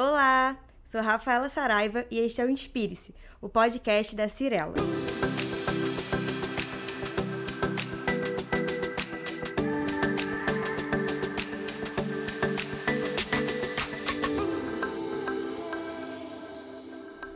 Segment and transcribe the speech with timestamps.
[0.00, 3.12] Olá, sou Rafaela Saraiva e este é o Inspire-se,
[3.42, 4.74] o podcast da Cirela.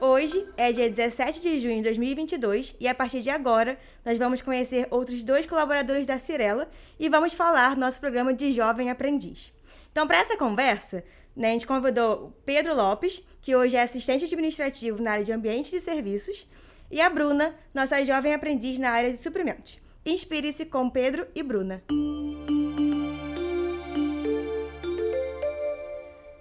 [0.01, 4.41] Hoje é dia 17 de junho de 2022 e a partir de agora nós vamos
[4.41, 9.53] conhecer outros dois colaboradores da Cirela e vamos falar nosso programa de Jovem Aprendiz.
[9.91, 11.05] Então, para essa conversa,
[11.35, 15.33] né, a gente convidou o Pedro Lopes, que hoje é assistente administrativo na área de
[15.33, 16.47] ambiente e serviços,
[16.91, 19.81] e a Bruna, nossa jovem aprendiz na área de suprimentos.
[20.05, 21.83] Inspire-se com Pedro e Bruna.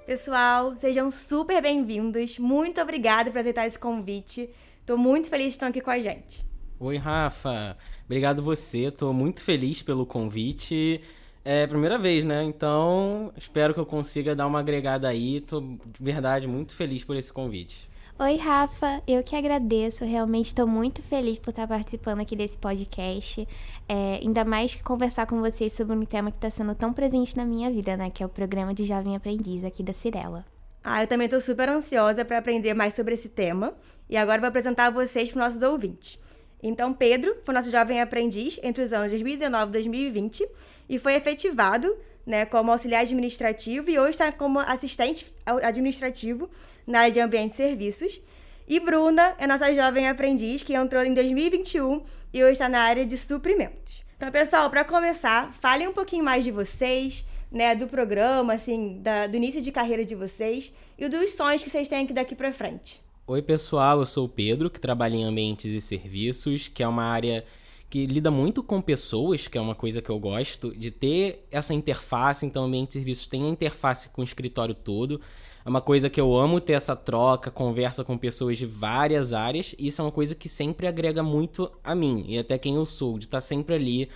[0.05, 2.37] Pessoal, sejam super bem-vindos.
[2.37, 4.49] Muito obrigada por aceitar esse convite.
[4.81, 6.45] Estou muito feliz de estar aqui com a gente.
[6.77, 7.77] Oi, Rafa.
[8.03, 8.87] Obrigado você.
[8.87, 10.99] Estou muito feliz pelo convite.
[11.43, 12.43] É a primeira vez, né?
[12.43, 15.41] Então, espero que eu consiga dar uma agregada aí.
[15.41, 17.89] Tô de verdade muito feliz por esse convite.
[18.19, 19.01] Oi, Rafa.
[19.07, 20.05] Eu que agradeço.
[20.05, 23.47] Realmente estou muito feliz por estar participando aqui desse podcast.
[23.89, 27.35] É, ainda mais que conversar com vocês sobre um tema que está sendo tão presente
[27.35, 28.11] na minha vida, né?
[28.11, 30.45] Que é o programa de Jovem Aprendiz aqui da Cirela.
[30.83, 33.73] Ah, eu também estou super ansiosa para aprender mais sobre esse tema.
[34.07, 36.19] E agora vou apresentar vocês para os nossos ouvintes.
[36.61, 40.47] Então, Pedro foi nosso jovem aprendiz entre os anos 2019 e 2020
[40.91, 45.25] e foi efetivado né, como auxiliar administrativo e hoje está como assistente
[45.63, 46.49] administrativo
[46.85, 48.21] na área de ambiente e serviços.
[48.67, 52.03] E Bruna é nossa jovem aprendiz que entrou em 2021
[52.33, 54.03] e hoje está na área de suprimentos.
[54.17, 59.27] Então, pessoal, para começar, falem um pouquinho mais de vocês, né, do programa, assim, da,
[59.27, 62.51] do início de carreira de vocês e dos sonhos que vocês têm aqui daqui para
[62.51, 63.01] frente.
[63.25, 67.05] Oi, pessoal, eu sou o Pedro, que trabalha em ambientes e serviços, que é uma
[67.05, 67.45] área
[67.91, 71.73] que lida muito com pessoas, que é uma coisa que eu gosto, de ter essa
[71.73, 72.45] interface.
[72.45, 75.19] Então, o ambiente de serviços tem a interface com o escritório todo.
[75.65, 79.75] É uma coisa que eu amo ter essa troca, conversa com pessoas de várias áreas.
[79.77, 82.85] E isso é uma coisa que sempre agrega muito a mim e até quem eu
[82.85, 84.09] sou, de estar sempre ali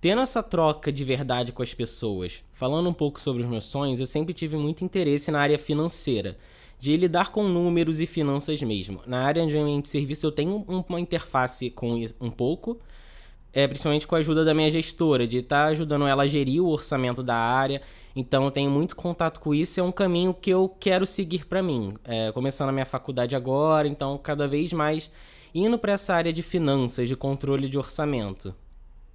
[0.00, 2.42] tendo essa troca de verdade com as pessoas.
[2.54, 6.38] Falando um pouco sobre os meus sonhos, eu sempre tive muito interesse na área financeira,
[6.78, 9.00] de lidar com números e finanças mesmo.
[9.06, 12.78] Na área de ambiente de serviço eu tenho uma interface com um pouco,
[13.52, 16.62] é, principalmente com a ajuda da minha gestora, de estar tá ajudando ela a gerir
[16.62, 17.82] o orçamento da área.
[18.14, 19.78] Então, eu tenho muito contato com isso.
[19.78, 21.94] É um caminho que eu quero seguir para mim.
[22.04, 25.10] É, começando a minha faculdade agora, então, cada vez mais
[25.54, 28.54] indo para essa área de finanças, de controle de orçamento.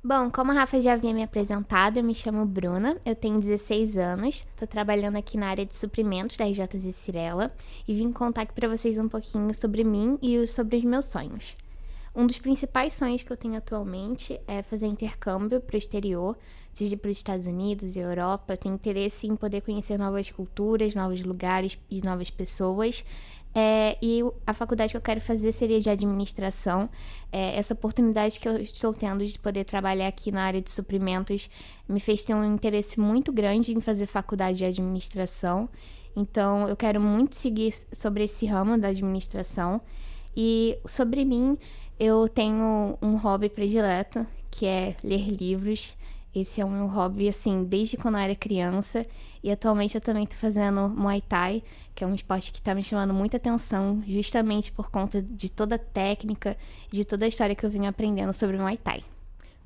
[0.05, 3.97] Bom, como a Rafa já havia me apresentado, eu me chamo Bruna, eu tenho 16
[3.97, 7.53] anos, estou trabalhando aqui na área de suprimentos da RJZ Cirela
[7.87, 11.55] e vim contar aqui para vocês um pouquinho sobre mim e sobre os meus sonhos.
[12.15, 16.37] Um dos principais sonhos que eu tenho atualmente é fazer intercâmbio para o exterior,
[16.71, 18.53] seja para os Estados Unidos e Europa.
[18.53, 23.03] Eu tenho interesse em poder conhecer novas culturas, novos lugares e novas pessoas.
[23.55, 26.87] É, e a faculdade que eu quero fazer seria de administração.
[27.31, 31.49] É, essa oportunidade que eu estou tendo de poder trabalhar aqui na área de suprimentos
[31.87, 35.67] me fez ter um interesse muito grande em fazer faculdade de administração.
[36.15, 39.81] Então, eu quero muito seguir sobre esse ramo da administração.
[40.35, 41.57] E sobre mim,
[41.99, 45.95] eu tenho um hobby predileto, que é ler livros.
[46.35, 49.05] Esse é o meu hobby, assim, desde quando eu era criança.
[49.43, 51.61] E atualmente eu também tô fazendo Muay Thai,
[51.93, 55.75] que é um esporte que tá me chamando muita atenção, justamente por conta de toda
[55.75, 56.57] a técnica,
[56.89, 59.03] de toda a história que eu vim aprendendo sobre Muay Thai.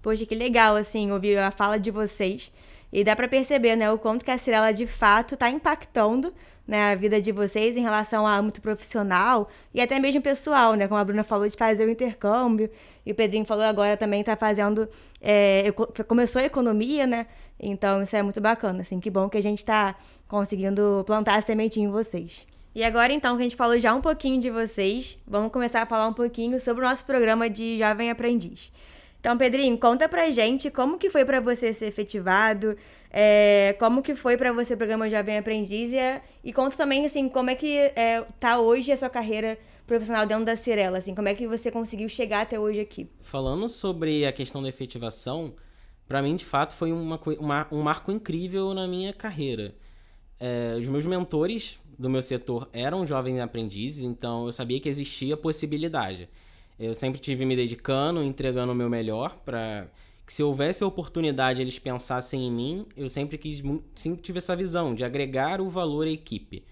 [0.01, 2.51] Poxa, que legal, assim, ouvir a fala de vocês.
[2.91, 6.33] E dá para perceber, né, o quanto que a Cirela de fato tá impactando
[6.67, 10.87] né, a vida de vocês em relação ao âmbito profissional e até mesmo pessoal, né?
[10.87, 12.69] Como a Bruna falou de fazer o intercâmbio
[13.05, 14.87] e o Pedrinho falou agora também está fazendo,
[15.21, 15.71] é,
[16.07, 17.27] começou a economia, né?
[17.57, 19.95] Então isso é muito bacana, assim, que bom que a gente está
[20.27, 22.45] conseguindo plantar a sementinha em vocês.
[22.75, 25.85] E agora então que a gente falou já um pouquinho de vocês, vamos começar a
[25.85, 28.71] falar um pouquinho sobre o nosso programa de Jovem Aprendiz.
[29.27, 32.77] Então, Pedrinho, conta pra gente como que foi para você ser efetivado,
[33.11, 35.97] é, como que foi para você o programa Jovem Aprendiz e,
[36.45, 40.45] e conta também, assim, como é que é, tá hoje a sua carreira profissional dentro
[40.45, 43.05] da Cirela, assim, como é que você conseguiu chegar até hoje aqui?
[43.19, 45.53] Falando sobre a questão da efetivação,
[46.07, 49.75] para mim, de fato, foi uma, uma, um marco incrível na minha carreira.
[50.39, 55.35] É, os meus mentores do meu setor eram jovens aprendizes, então eu sabia que existia
[55.35, 56.29] possibilidade.
[56.79, 59.87] Eu sempre tive me dedicando, entregando o meu melhor para
[60.25, 63.63] que se houvesse a oportunidade eles pensassem em mim, eu sempre quis
[63.93, 66.63] sempre tive essa visão de agregar o valor à equipe.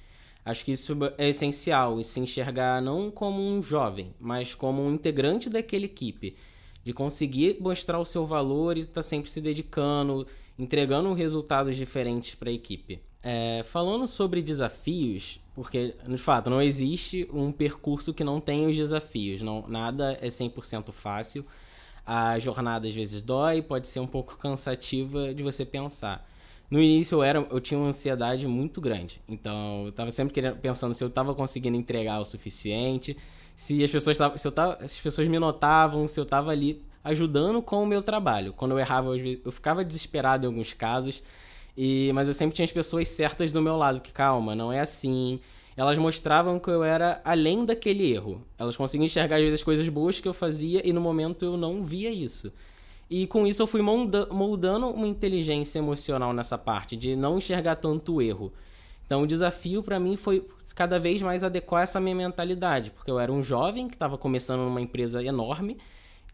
[0.43, 4.93] Acho que isso é essencial, e se enxergar não como um jovem, mas como um
[4.93, 6.35] integrante daquela equipe,
[6.83, 10.27] de conseguir mostrar o seu valor e estar tá sempre se dedicando,
[10.59, 13.01] entregando resultados diferentes para a equipe.
[13.23, 18.75] É, falando sobre desafios, Porque, de fato, não existe um percurso que não tenha os
[18.75, 19.41] desafios.
[19.41, 21.45] Não, nada é 100% fácil.
[22.05, 26.29] A jornada às vezes dói, pode ser um pouco cansativa de você pensar.
[26.69, 29.21] No início eu, era, eu tinha uma ansiedade muito grande.
[29.29, 33.15] Então, eu estava sempre querendo, pensando se eu estava conseguindo entregar o suficiente,
[33.55, 36.83] se as pessoas, tavam, se eu tava, as pessoas me notavam, se eu estava ali
[37.03, 38.51] ajudando com o meu trabalho.
[38.51, 41.23] Quando eu errava, eu, eu ficava desesperado em alguns casos.
[41.77, 44.79] E, mas eu sempre tinha as pessoas certas do meu lado, que calma, não é
[44.79, 45.39] assim.
[45.75, 48.41] Elas mostravam que eu era além daquele erro.
[48.57, 51.57] Elas conseguiam enxergar às vezes as coisas boas que eu fazia e no momento eu
[51.57, 52.51] não via isso.
[53.09, 58.15] E com isso eu fui moldando uma inteligência emocional nessa parte, de não enxergar tanto
[58.15, 58.53] o erro.
[59.05, 63.19] Então o desafio para mim foi cada vez mais adequar essa minha mentalidade, porque eu
[63.19, 65.77] era um jovem que estava começando numa empresa enorme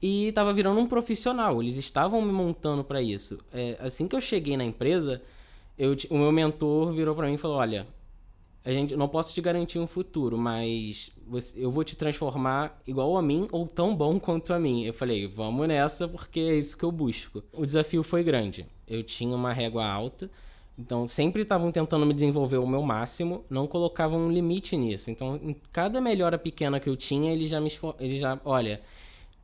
[0.01, 1.61] e estava virando um profissional.
[1.61, 3.39] Eles estavam me montando para isso.
[3.53, 5.21] É, assim que eu cheguei na empresa,
[5.77, 7.87] eu, o meu mentor virou para mim e falou: Olha,
[8.65, 13.15] a gente não posso te garantir um futuro, mas você, eu vou te transformar igual
[13.17, 14.85] a mim ou tão bom quanto a mim.
[14.85, 17.43] Eu falei: Vamos nessa, porque é isso que eu busco.
[17.53, 18.65] O desafio foi grande.
[18.87, 20.29] Eu tinha uma régua alta.
[20.79, 25.11] Então, sempre estavam tentando me desenvolver o meu máximo, não colocavam um limite nisso.
[25.11, 27.69] Então, em cada melhora pequena que eu tinha, eles já me
[27.99, 28.81] eles já, olha,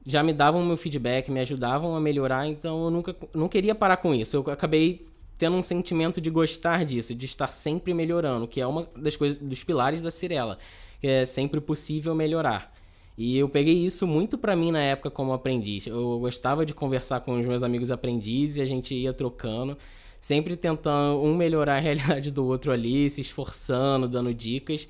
[0.08, 3.98] já me davam meu feedback, me ajudavam a melhorar, então eu nunca não queria parar
[3.98, 4.38] com isso.
[4.38, 5.06] Eu acabei
[5.38, 9.38] tendo um sentimento de gostar disso, de estar sempre melhorando, que é uma das coisas
[9.38, 10.58] dos pilares da Cirela,
[11.02, 12.74] que é sempre possível melhorar.
[13.18, 15.86] E eu peguei isso muito para mim na época como aprendiz.
[15.88, 19.78] Eu gostava de conversar com os meus amigos aprendizes e a gente ia trocando,
[20.22, 24.88] sempre tentando um melhorar a realidade do outro ali, se esforçando, dando dicas.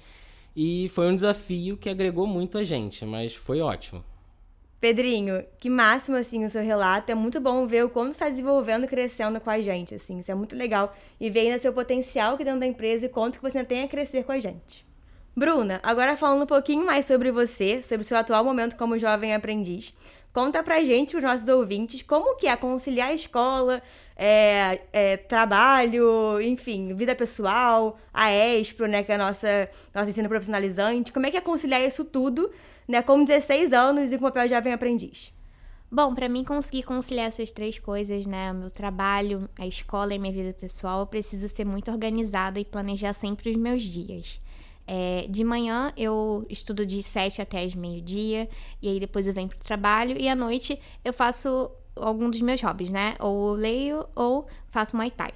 [0.56, 4.04] E foi um desafio que agregou muito a gente, mas foi ótimo.
[4.80, 7.12] Pedrinho, que máximo, assim, o seu relato.
[7.12, 10.20] É muito bom ver o como está desenvolvendo e crescendo com a gente, assim.
[10.20, 10.96] Isso é muito legal.
[11.20, 13.88] E ver ainda seu potencial aqui dentro da empresa e quanto que você tem a
[13.88, 14.86] crescer com a gente.
[15.36, 19.94] Bruna, agora falando um pouquinho mais sobre você, sobre seu atual momento como jovem aprendiz.
[20.34, 23.82] Conta pra gente, os nossos ouvintes, como que é conciliar a escola,
[24.18, 30.28] é, é, trabalho, enfim, vida pessoal, a ESPRO, né, que é a nossa, nosso ensino
[30.28, 31.14] profissionalizante.
[31.14, 32.50] Como é que é conciliar isso tudo
[32.88, 35.32] né, com 16 anos e com papel de jovem aprendiz?
[35.90, 40.20] Bom, para mim conseguir conciliar essas três coisas, né, o meu trabalho, a escola e
[40.20, 44.42] minha vida pessoal, eu preciso ser muito organizada e planejar sempre os meus dias.
[44.88, 48.50] É, de manhã eu estudo de 7 até meio-dia,
[48.82, 51.70] e aí depois eu venho pro trabalho, e à noite eu faço
[52.02, 53.16] algum dos meus hobbies, né?
[53.20, 55.32] Ou leio ou faço Muay Thai.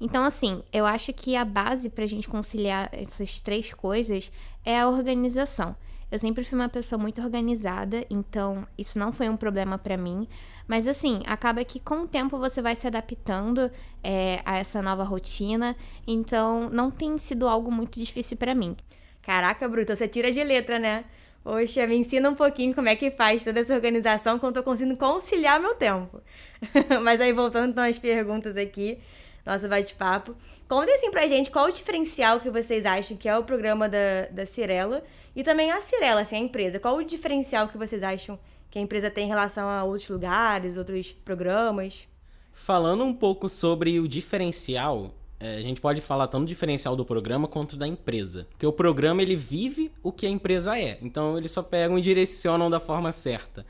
[0.00, 4.32] Então, assim, eu acho que a base pra gente conciliar essas três coisas
[4.64, 5.76] é a organização.
[6.10, 10.28] Eu sempre fui uma pessoa muito organizada, então isso não foi um problema para mim.
[10.68, 13.70] Mas assim, acaba que com o tempo você vai se adaptando
[14.02, 15.74] é, a essa nova rotina,
[16.06, 18.76] então não tem sido algo muito difícil para mim.
[19.22, 21.04] Caraca, Bruta, você tira de letra, né?
[21.42, 24.96] Poxa, me ensina um pouquinho como é que faz toda essa organização quando eu conseguindo
[24.96, 26.22] conciliar meu tempo.
[27.02, 28.98] Mas aí, voltando então às perguntas aqui,
[29.44, 30.36] nosso bate-papo.
[30.68, 34.26] Contem assim pra gente qual o diferencial que vocês acham que é o programa da,
[34.30, 35.02] da Cirela
[35.34, 36.78] e também a Cirela, assim, a empresa.
[36.78, 38.38] Qual o diferencial que vocês acham
[38.70, 42.06] que a empresa tem em relação a outros lugares, outros programas?
[42.52, 45.12] Falando um pouco sobre o diferencial,
[45.42, 48.46] a gente pode falar tanto do diferencial do programa quanto da empresa.
[48.50, 50.98] Porque o programa ele vive o que a empresa é.
[51.02, 53.66] Então eles só pegam e direcionam da forma certa.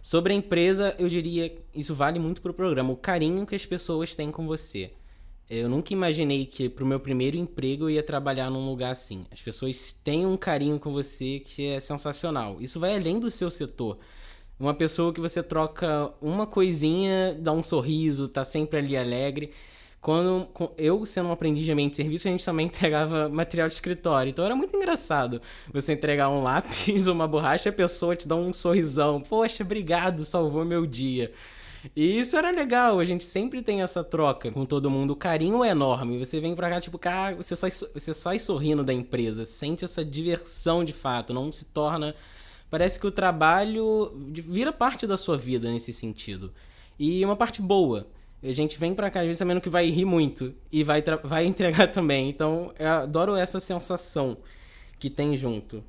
[0.00, 3.66] Sobre a empresa, eu diria isso vale muito para o programa, o carinho que as
[3.66, 4.92] pessoas têm com você.
[5.50, 9.24] Eu nunca imaginei que pro meu primeiro emprego eu ia trabalhar num lugar assim.
[9.30, 12.60] As pessoas têm um carinho com você que é sensacional.
[12.60, 13.98] Isso vai além do seu setor.
[14.60, 19.52] Uma pessoa que você troca uma coisinha, dá um sorriso, tá sempre ali alegre.
[20.00, 23.74] Quando eu, sendo um aprendiz de ambiente de serviço, a gente também entregava material de
[23.74, 24.30] escritório.
[24.30, 28.52] Então era muito engraçado você entregar um lápis, uma borracha, a pessoa te dá um
[28.52, 29.20] sorrisão.
[29.20, 31.32] Poxa, obrigado, salvou meu dia.
[31.94, 35.12] E isso era legal, a gente sempre tem essa troca com todo mundo.
[35.12, 36.18] O carinho é enorme.
[36.18, 40.04] Você vem pra cá, tipo, cara, você sai, você sai sorrindo da empresa, sente essa
[40.04, 42.14] diversão de fato, não se torna.
[42.70, 46.52] Parece que o trabalho vira parte da sua vida nesse sentido.
[46.98, 48.06] E uma parte boa.
[48.42, 51.44] A gente vem pra cá, às vezes, sabendo que vai rir muito e vai, vai
[51.46, 52.28] entregar também.
[52.28, 54.36] Então, eu adoro essa sensação
[54.98, 55.82] que tem junto.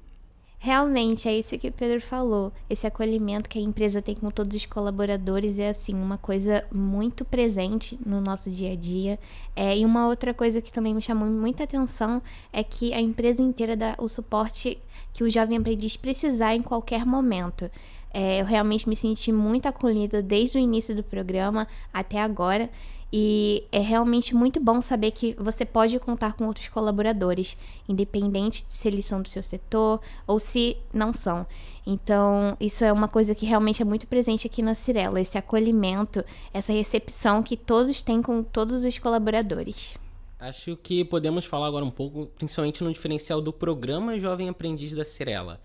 [0.62, 2.52] Realmente, é isso que o Pedro falou.
[2.70, 7.24] Esse acolhimento que a empresa tem com todos os colaboradores é, assim, uma coisa muito
[7.24, 9.18] presente no nosso dia a dia.
[9.56, 13.42] É, e uma outra coisa que também me chamou muita atenção é que a empresa
[13.42, 14.78] inteira dá o suporte
[15.14, 17.72] que o jovem aprendiz precisar em qualquer momento.
[18.14, 22.70] É, eu realmente me senti muito acolhida desde o início do programa até agora.
[23.12, 28.72] E é realmente muito bom saber que você pode contar com outros colaboradores, independente de
[28.72, 31.46] se eles são do seu setor ou se não são.
[31.88, 36.24] Então, isso é uma coisa que realmente é muito presente aqui na Cirela, esse acolhimento,
[36.54, 39.98] essa recepção que todos têm com todos os colaboradores.
[40.40, 45.04] Acho que podemos falar agora um pouco, principalmente no diferencial do programa Jovem Aprendiz da
[45.04, 45.60] Cirela.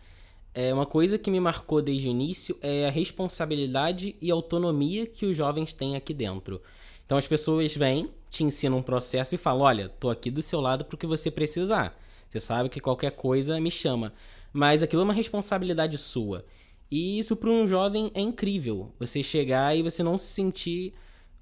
[0.55, 5.27] É uma coisa que me marcou desde o início é a responsabilidade e autonomia que
[5.27, 6.63] os jovens têm aqui dentro.
[7.05, 10.61] Então as pessoas vêm, te ensinam um processo e falam: olha, tô aqui do seu
[10.61, 11.99] lado porque você precisar.
[12.29, 14.13] Você sabe que qualquer coisa me chama.
[14.53, 16.45] Mas aquilo é uma responsabilidade sua.
[16.89, 18.95] E isso para um jovem é incrível.
[19.01, 20.95] Você chegar e você não se sentir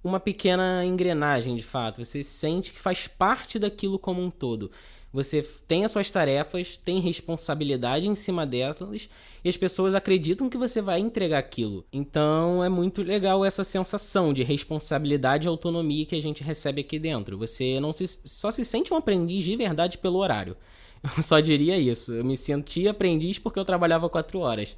[0.02, 2.02] uma pequena engrenagem de fato.
[2.02, 4.70] Você sente que faz parte daquilo como um todo.
[5.12, 9.10] Você tem as suas tarefas, tem responsabilidade em cima delas
[9.44, 11.84] e as pessoas acreditam que você vai entregar aquilo.
[11.92, 16.98] Então é muito legal essa sensação de responsabilidade e autonomia que a gente recebe aqui
[16.98, 17.36] dentro.
[17.36, 20.56] Você não se, só se sente um aprendiz de verdade pelo horário.
[21.16, 22.12] Eu só diria isso.
[22.12, 24.76] Eu me senti aprendiz porque eu trabalhava quatro horas.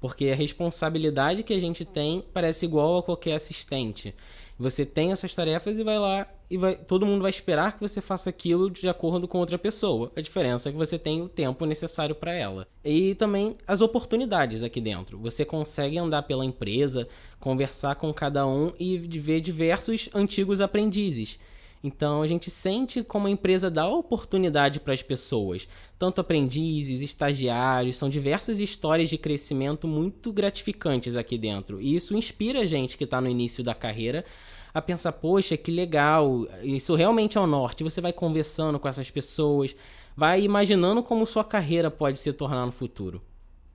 [0.00, 4.14] Porque a responsabilidade que a gente tem parece igual a qualquer assistente.
[4.58, 8.00] Você tem essas tarefas e vai lá e vai, todo mundo vai esperar que você
[8.00, 10.10] faça aquilo de acordo com outra pessoa.
[10.16, 12.66] A diferença é que você tem o tempo necessário para ela.
[12.84, 15.18] E também as oportunidades aqui dentro.
[15.18, 17.06] Você consegue andar pela empresa,
[17.38, 21.38] conversar com cada um e ver diversos antigos aprendizes.
[21.82, 25.68] Então a gente sente como a empresa dá oportunidade para as pessoas,
[25.98, 31.80] tanto aprendizes, estagiários, são diversas histórias de crescimento muito gratificantes aqui dentro.
[31.80, 34.24] E isso inspira a gente que está no início da carreira
[34.72, 37.84] a pensar, poxa, que legal, isso realmente é o norte.
[37.84, 39.74] Você vai conversando com essas pessoas,
[40.16, 43.22] vai imaginando como sua carreira pode se tornar no futuro.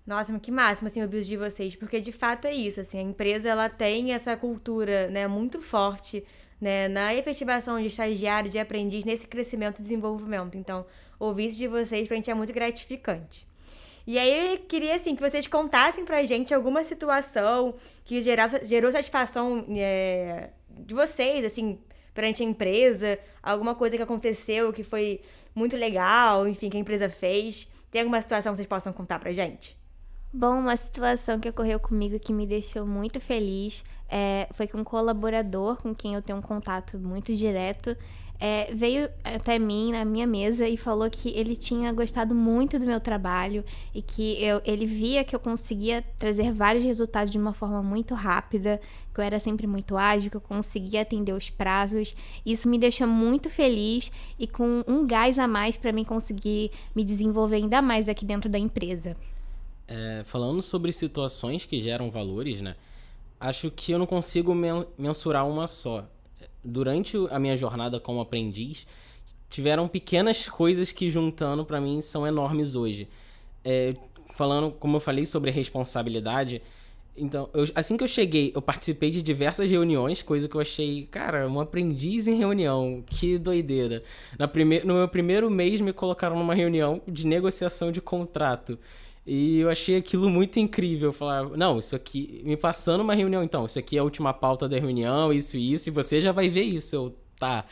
[0.06, 3.48] Nossa, que máximo, assim, ouvir de vocês, porque de fato é isso, assim, a empresa,
[3.48, 6.26] ela tem essa cultura, né, muito forte,
[6.64, 10.58] né, na efetivação de estagiário, de aprendiz, nesse crescimento e desenvolvimento.
[10.58, 10.86] Então,
[11.20, 13.46] ouvir isso de vocês pra gente é muito gratificante.
[14.08, 18.92] E aí eu queria assim que vocês contassem pra gente alguma situação que gerou, gerou
[18.94, 21.78] satisfação é, de vocês, assim,
[22.14, 25.20] perante a empresa, alguma coisa que aconteceu que foi
[25.54, 27.68] muito legal, enfim, que a empresa fez.
[27.92, 29.78] Tem alguma situação que vocês possam contar pra gente?
[30.32, 33.84] Bom, uma situação que ocorreu comigo que me deixou muito feliz
[34.16, 37.98] é, foi que um colaborador com quem eu tenho um contato muito direto
[38.40, 42.86] é, veio até mim, na minha mesa, e falou que ele tinha gostado muito do
[42.86, 43.64] meu trabalho
[43.96, 48.14] e que eu, ele via que eu conseguia trazer vários resultados de uma forma muito
[48.14, 48.80] rápida,
[49.14, 52.16] que eu era sempre muito ágil, que eu conseguia atender os prazos.
[52.46, 57.04] Isso me deixa muito feliz e com um gás a mais para mim conseguir me
[57.04, 59.16] desenvolver ainda mais aqui dentro da empresa.
[59.88, 62.76] É, falando sobre situações que geram valores, né?
[63.44, 66.08] Acho que eu não consigo men mensurar uma só
[66.64, 68.88] durante a minha jornada como aprendiz,
[69.50, 73.06] tiveram pequenas coisas que juntando para mim são enormes hoje.
[73.62, 73.98] É,
[74.34, 76.62] falando, como eu falei sobre responsabilidade,
[77.18, 81.06] então, eu, assim que eu cheguei, eu participei de diversas reuniões, coisa que eu achei,
[81.12, 84.04] cara, um aprendiz em reunião, que doideira.
[84.40, 88.80] Na prime no meu primeiro mês me colocaram numa reunião de negociação de contrato.
[89.26, 91.14] E eu achei aquilo muito incrível.
[91.14, 94.68] Falar, não, isso aqui, me passando uma reunião, então, isso aqui é a última pauta
[94.68, 96.96] da reunião, isso e isso, e você já vai ver isso.
[96.96, 97.66] Eu, tá.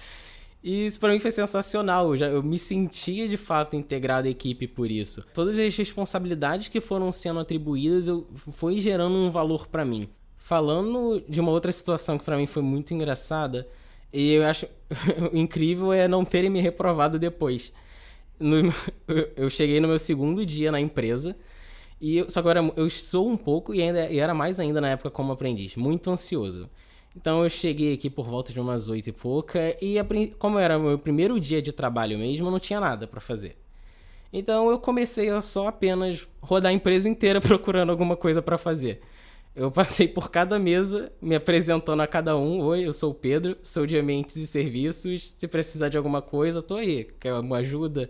[0.63, 2.09] E isso para mim foi sensacional.
[2.09, 5.25] Eu, já, eu me sentia de fato integrado à equipe por isso.
[5.33, 10.07] Todas as responsabilidades que foram sendo atribuídas eu, foi gerando um valor para mim.
[10.37, 13.67] Falando de uma outra situação que para mim foi muito engraçada,
[14.11, 14.67] e eu acho
[15.33, 17.73] incrível é não terem me reprovado depois
[18.41, 18.73] no,
[19.35, 21.35] eu cheguei no meu segundo dia na empresa.
[21.99, 24.81] E eu, só que agora eu sou um pouco e ainda e era mais ainda
[24.81, 26.69] na época como aprendiz, muito ansioso.
[27.15, 29.97] Então eu cheguei aqui por volta de umas oito e pouca e
[30.39, 33.57] como era meu primeiro dia de trabalho mesmo, eu não tinha nada para fazer.
[34.33, 39.01] Então eu comecei a só apenas rodar a empresa inteira procurando alguma coisa para fazer.
[39.53, 42.61] Eu passei por cada mesa, me apresentando a cada um.
[42.61, 45.35] Oi, eu sou o Pedro, sou de ambientes e serviços.
[45.37, 47.03] Se precisar de alguma coisa, tô aí.
[47.19, 48.09] Quer uma ajuda?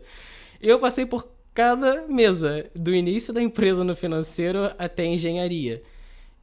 [0.62, 5.82] Eu passei por cada mesa, do início da empresa no financeiro até engenharia.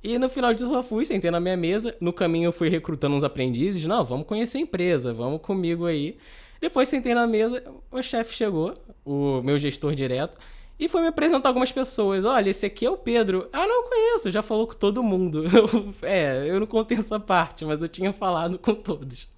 [0.02, 1.94] E no final disso eu fui, sentei na minha mesa.
[2.00, 3.84] No caminho eu fui recrutando uns aprendizes.
[3.86, 6.18] Não, vamos conhecer a empresa, vamos comigo aí.
[6.60, 8.74] Depois sentei na mesa, o chefe chegou,
[9.04, 10.36] o meu gestor direto.
[10.78, 12.24] E foi me apresentar algumas pessoas.
[12.24, 13.48] Olha, esse aqui é o Pedro.
[13.52, 15.44] Ah, não conheço, já falou com todo mundo.
[16.02, 19.28] é, eu não contei essa parte, mas eu tinha falado com todos.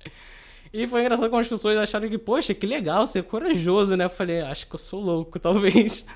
[0.72, 4.04] E foi engraçado como as pessoas acharam que, poxa, que legal, você é corajoso, né?
[4.04, 6.06] Eu falei, acho que eu sou louco, talvez.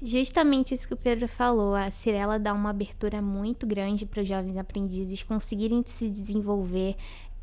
[0.00, 1.74] Justamente isso que o Pedro falou.
[1.74, 6.96] A Cirela dá uma abertura muito grande para os jovens aprendizes conseguirem se desenvolver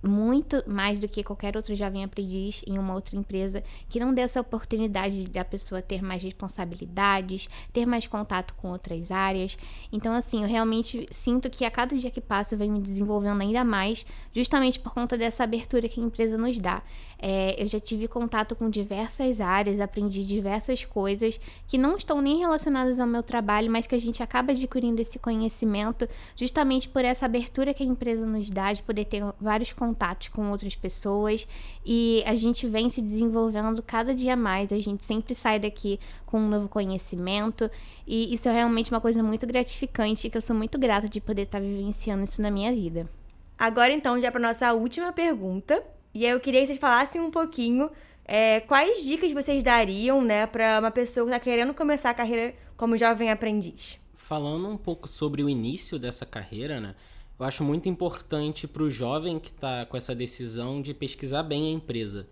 [0.04, 4.22] muito mais do que qualquer outro jovem aprendiz em uma outra empresa que não dê
[4.22, 9.58] essa oportunidade da pessoa ter mais responsabilidades, ter mais contato com outras áreas.
[9.92, 13.42] Então, assim, eu realmente sinto que a cada dia que passa eu venho me desenvolvendo
[13.42, 14.06] ainda mais,
[14.36, 16.84] justamente por conta dessa abertura que a empresa nos dá.
[17.26, 22.40] É, eu já tive contato com diversas áreas, aprendi diversas coisas que não estão nem
[22.40, 27.26] relacionadas ao meu trabalho, mas que a gente acaba adquirindo esse conhecimento justamente por essa
[27.26, 29.93] abertura que a empresa nos dá, de poder ter vários contatos
[30.32, 31.48] com outras pessoas
[31.86, 36.40] e a gente vem se desenvolvendo cada dia mais, a gente sempre sai daqui com
[36.40, 37.70] um novo conhecimento
[38.08, 41.44] e isso é realmente uma coisa muito gratificante que eu sou muito grata de poder
[41.44, 43.10] estar vivenciando isso na minha vida.
[43.58, 45.84] Agora então, já para nossa última pergunta,
[46.14, 47.90] e aí eu queria que vocês falassem um pouquinho
[48.26, 52.54] é, quais dicas vocês dariam, né, para uma pessoa que está querendo começar a carreira
[52.78, 54.00] como jovem aprendiz.
[54.14, 56.96] Falando um pouco sobre o início dessa carreira, né,
[57.40, 61.68] eu acho muito importante para o jovem que está com essa decisão de pesquisar bem
[61.68, 62.28] a empresa.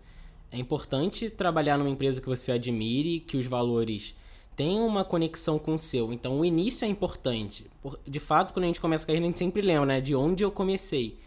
[0.50, 4.14] É importante trabalhar numa empresa que você admire, que os valores
[4.54, 6.12] tenham uma conexão com o seu.
[6.12, 7.66] Então, o início é importante.
[8.06, 10.44] De fato, quando a gente começa a carreira, a gente sempre lembra, né, de onde
[10.44, 11.18] eu comecei.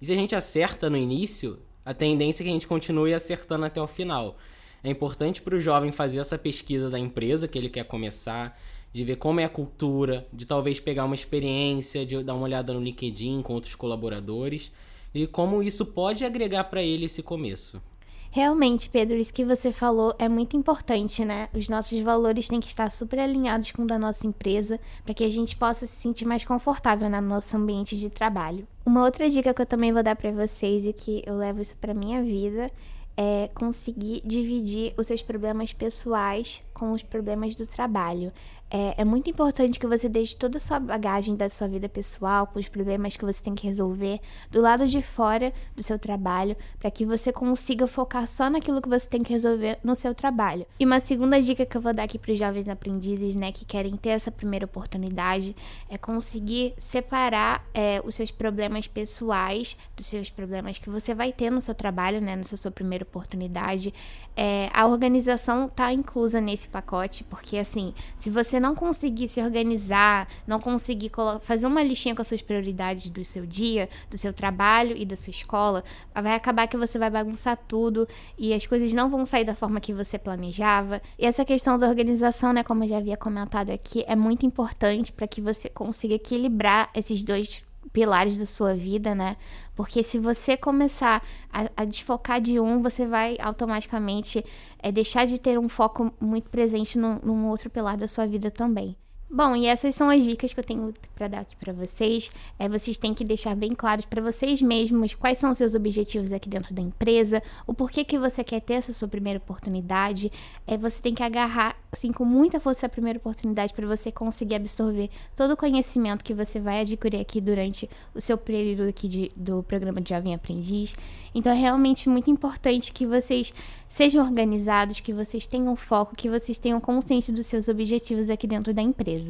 [0.00, 3.64] E se a gente acerta no início, a tendência é que a gente continue acertando
[3.64, 4.36] até o final.
[4.82, 8.58] É importante para o jovem fazer essa pesquisa da empresa que ele quer começar,
[8.94, 12.72] de ver como é a cultura, de talvez pegar uma experiência, de dar uma olhada
[12.72, 14.70] no LinkedIn com outros colaboradores
[15.12, 17.82] e como isso pode agregar para ele esse começo.
[18.30, 21.48] Realmente, Pedro, isso que você falou é muito importante, né?
[21.52, 25.24] Os nossos valores têm que estar super alinhados com o da nossa empresa para que
[25.24, 28.66] a gente possa se sentir mais confortável no nosso ambiente de trabalho.
[28.86, 31.76] Uma outra dica que eu também vou dar para vocês e que eu levo isso
[31.76, 32.70] para minha vida
[33.16, 38.32] é conseguir dividir os seus problemas pessoais com os problemas do trabalho.
[38.76, 42.44] É, é, muito importante que você deixe toda a sua bagagem da sua vida pessoal,
[42.44, 46.56] com os problemas que você tem que resolver, do lado de fora do seu trabalho,
[46.80, 50.66] para que você consiga focar só naquilo que você tem que resolver no seu trabalho.
[50.80, 53.64] E uma segunda dica que eu vou dar aqui para os jovens aprendizes, né, que
[53.64, 55.54] querem ter essa primeira oportunidade,
[55.88, 61.48] é conseguir separar é, os seus problemas pessoais dos seus problemas que você vai ter
[61.48, 63.94] no seu trabalho, né, nessa sua primeira oportunidade.
[64.36, 70.28] É, a organização está inclusa nesse pacote, porque assim, se você não conseguir se organizar,
[70.46, 74.96] não conseguir fazer uma listinha com as suas prioridades do seu dia, do seu trabalho
[74.96, 79.10] e da sua escola, vai acabar que você vai bagunçar tudo e as coisas não
[79.10, 81.00] vão sair da forma que você planejava.
[81.18, 85.12] E essa questão da organização, né, como eu já havia comentado aqui, é muito importante
[85.12, 89.36] para que você consiga equilibrar esses dois pilares da sua vida, né?
[89.74, 94.44] Porque se você começar a, a desfocar de um, você vai automaticamente
[94.78, 98.50] é, deixar de ter um foco muito presente no, num outro pilar da sua vida
[98.50, 98.96] também.
[99.30, 102.30] Bom, e essas são as dicas que eu tenho para dar aqui para vocês.
[102.58, 106.30] É, vocês têm que deixar bem claros para vocês mesmos quais são os seus objetivos
[106.30, 110.30] aqui dentro da empresa, o porquê que você quer ter essa sua primeira oportunidade.
[110.66, 114.56] É, você tem que agarrar assim com muita força a primeira oportunidade para você conseguir
[114.56, 119.30] absorver todo o conhecimento que você vai adquirir aqui durante o seu período aqui de,
[119.34, 120.94] do programa de Jovem Aprendiz.
[121.34, 123.52] Então é realmente muito importante que vocês
[123.88, 128.74] sejam organizados, que vocês tenham foco, que vocês tenham consciência dos seus objetivos aqui dentro
[128.74, 129.23] da empresa.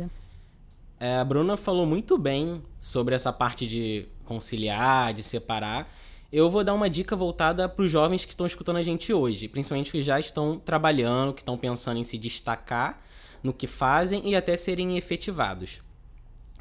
[0.98, 5.92] É, a Bruna falou muito bem sobre essa parte de conciliar, de separar.
[6.32, 9.46] Eu vou dar uma dica voltada para os jovens que estão escutando a gente hoje,
[9.46, 13.00] principalmente que já estão trabalhando, que estão pensando em se destacar
[13.42, 15.82] no que fazem e até serem efetivados.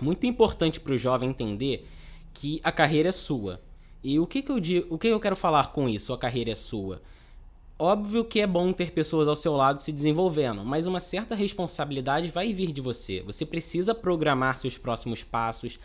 [0.02, 1.88] Muito importante para o jovem entender
[2.34, 3.62] que a carreira é sua.
[4.04, 6.12] E o que, que eu digo, o que eu quero falar com isso?
[6.12, 7.02] A carreira é sua.
[7.78, 12.30] Óbvio que é bom ter pessoas ao seu lado se desenvolvendo, mas uma certa responsabilidade
[12.30, 13.22] vai vir de você.
[13.24, 15.80] Você precisa programar seus próximos passos,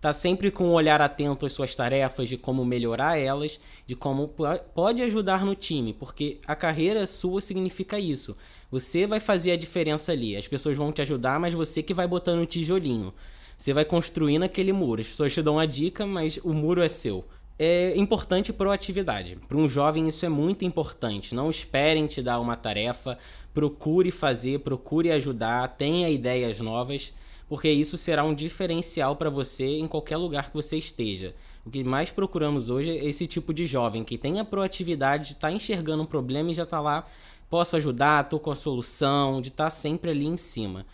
[0.00, 4.34] tá sempre com um olhar atento às suas tarefas, de como melhorar elas, de como
[4.74, 8.34] pode ajudar no time, porque a carreira sua significa isso.
[8.70, 10.34] Você vai fazer a diferença ali.
[10.34, 13.12] As pessoas vão te ajudar, mas você que vai botando o tijolinho.
[13.56, 15.02] Você vai construindo aquele muro.
[15.02, 17.24] As pessoas te dão uma dica, mas o muro é seu
[17.58, 19.36] é importante proatividade.
[19.48, 21.34] Para um jovem isso é muito importante.
[21.34, 23.18] Não esperem te dar uma tarefa,
[23.52, 27.12] procure fazer, procure ajudar, tenha ideias novas,
[27.48, 31.34] porque isso será um diferencial para você em qualquer lugar que você esteja.
[31.66, 35.32] O que mais procuramos hoje é esse tipo de jovem que tem a proatividade de
[35.32, 37.04] estar tá enxergando um problema e já está lá,
[37.50, 40.86] posso ajudar, estou com a solução, de estar tá sempre ali em cima.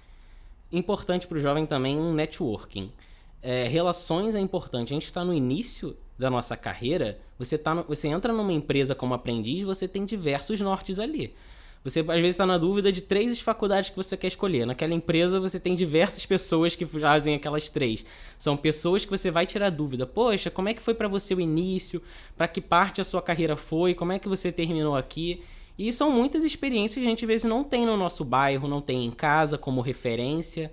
[0.72, 2.90] Importante para o jovem também um networking.
[3.42, 4.92] É, relações é importante.
[4.92, 8.94] A gente está no início da nossa carreira, você, tá no, você entra numa empresa
[8.94, 11.34] como aprendiz, você tem diversos nortes ali.
[11.84, 14.64] Você às vezes está na dúvida de três faculdades que você quer escolher.
[14.64, 18.06] Naquela empresa você tem diversas pessoas que fazem aquelas três.
[18.38, 20.06] São pessoas que você vai tirar dúvida.
[20.06, 22.00] Poxa, como é que foi para você o início?
[22.38, 23.92] Para que parte a sua carreira foi?
[23.92, 25.42] Como é que você terminou aqui?
[25.76, 28.80] E são muitas experiências que a gente às vezes não tem no nosso bairro, não
[28.80, 30.72] tem em casa como referência.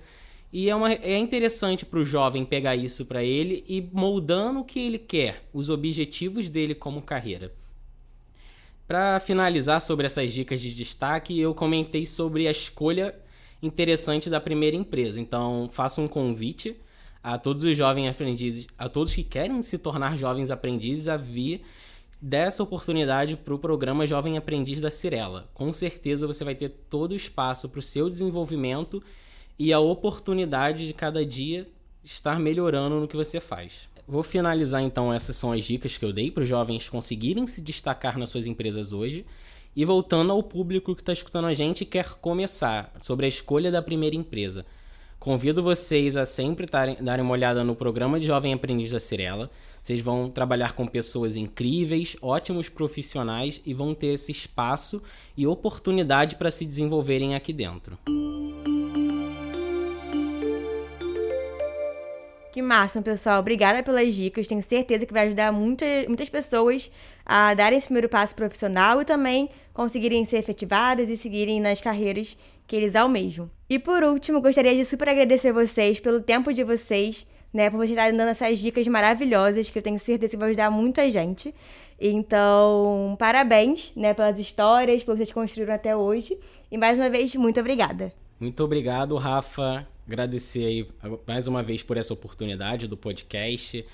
[0.54, 4.66] E é, uma, é interessante para o jovem pegar isso para ele e moldando o
[4.66, 7.54] que ele quer, os objetivos dele como carreira.
[8.86, 13.16] Para finalizar sobre essas dicas de destaque, eu comentei sobre a escolha
[13.64, 15.22] interessante da primeira empresa.
[15.22, 16.76] Então, faço um convite
[17.24, 21.62] a todos os jovens aprendizes, a todos que querem se tornar jovens aprendizes, a vir
[22.22, 25.50] dessa oportunidade para o programa Jovem Aprendiz da Cirela.
[25.54, 29.02] Com certeza você vai ter todo o espaço para o seu desenvolvimento
[29.58, 31.68] e a oportunidade de cada dia
[32.04, 33.90] estar melhorando no que você faz.
[34.08, 37.62] Vou finalizar então, essas são as dicas que eu dei para os jovens conseguirem se
[37.62, 39.26] destacar nas suas empresas hoje.
[39.74, 43.72] E voltando ao público que está escutando a gente e quer começar sobre a escolha
[43.72, 44.66] da primeira empresa.
[45.18, 49.50] Convido vocês a sempre tarem, darem uma olhada no programa de Jovem Aprendiz da Cirela.
[49.82, 55.02] Vocês vão trabalhar com pessoas incríveis, ótimos profissionais e vão ter esse espaço
[55.38, 57.98] e oportunidade para se desenvolverem aqui dentro.
[62.52, 63.40] Que massa, pessoal.
[63.40, 64.46] Obrigada pelas dicas.
[64.46, 66.92] Tenho certeza que vai ajudar muita, muitas pessoas
[67.26, 72.38] a darem esse primeiro passo profissional e também conseguirem ser efetivadas e seguirem nas carreiras
[72.68, 73.50] que eles almejam.
[73.70, 77.92] E por último, gostaria de super agradecer vocês pelo tempo de vocês, né, por vocês
[77.92, 81.56] estarem dando essas dicas maravilhosas que eu tenho certeza que vai ajudar muita gente.
[81.98, 86.38] Então, parabéns, né, pelas histórias, por vocês construíram até hoje.
[86.70, 88.12] E mais uma vez, muito obrigada.
[88.40, 90.88] Muito obrigado, Rafa agradecer aí
[91.26, 93.86] mais uma vez por essa oportunidade do podcast,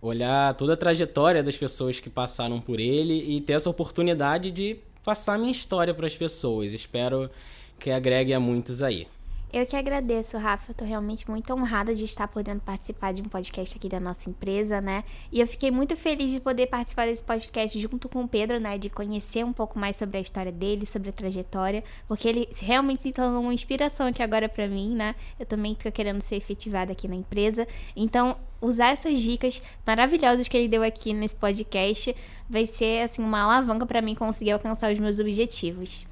[0.00, 4.78] olhar toda a trajetória das pessoas que passaram por ele e ter essa oportunidade de
[5.04, 6.72] passar minha história para as pessoas.
[6.72, 7.30] Espero
[7.78, 9.06] que agregue a muitos aí.
[9.52, 10.72] Eu que agradeço, Rafa.
[10.72, 14.28] Eu tô realmente muito honrada de estar podendo participar de um podcast aqui da nossa
[14.28, 15.04] empresa, né?
[15.30, 18.76] E eu fiquei muito feliz de poder participar desse podcast junto com o Pedro, né?
[18.76, 23.02] De conhecer um pouco mais sobre a história dele, sobre a trajetória, porque ele realmente
[23.02, 25.14] se tornou uma inspiração aqui agora para mim, né?
[25.38, 27.68] Eu também tô querendo ser efetivada aqui na empresa.
[27.94, 32.14] Então, usar essas dicas maravilhosas que ele deu aqui nesse podcast
[32.50, 36.04] vai ser assim uma alavanca para mim conseguir alcançar os meus objetivos.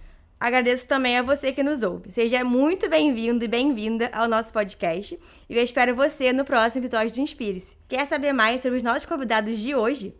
[0.44, 2.12] Agradeço também a você que nos ouve.
[2.12, 7.14] Seja muito bem-vindo e bem-vinda ao nosso podcast e eu espero você no próximo episódio
[7.14, 7.74] do Inspire-se.
[7.88, 10.14] Quer saber mais sobre os nossos convidados de hoje?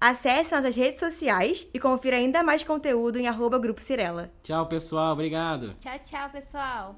[0.00, 4.32] Acesse nossas redes sociais e confira ainda mais conteúdo em arroba Grupo Cirela.
[4.42, 5.12] Tchau, pessoal.
[5.12, 5.74] Obrigado.
[5.74, 6.96] Tchau, tchau, pessoal.